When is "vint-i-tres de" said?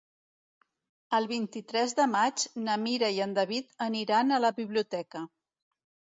1.31-2.07